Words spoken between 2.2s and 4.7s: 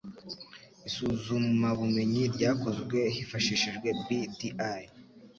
ryakozwe hifashishijwe BDI